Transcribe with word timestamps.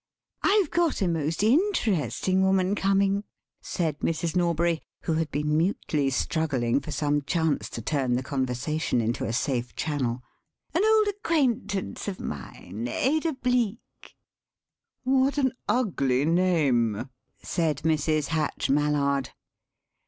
"I've 0.41 0.71
got 0.71 1.03
a 1.03 1.07
most 1.07 1.43
interesting 1.43 2.41
woman 2.41 2.73
coming," 2.73 3.23
said 3.61 3.99
Mrs. 3.99 4.35
Norbury, 4.35 4.81
who 5.03 5.13
had 5.13 5.29
been 5.29 5.55
mutely 5.55 6.09
struggling 6.09 6.79
for 6.79 6.89
some 6.91 7.21
chance 7.21 7.69
to 7.69 7.83
turn 7.83 8.15
the 8.15 8.23
conversation 8.23 8.99
into 8.99 9.25
a 9.25 9.31
safe 9.31 9.75
channel; 9.75 10.23
"an 10.73 10.83
old 10.83 11.07
acquaintance 11.07 12.07
of 12.07 12.19
mine, 12.19 12.87
Ada 12.87 13.33
Bleek—" 13.33 14.15
"What 15.03 15.37
an 15.37 15.53
ugly 15.69 16.25
name," 16.25 17.07
said 17.43 17.83
Mrs. 17.83 18.29
Hatch 18.29 18.71
Mallard. 18.71 19.29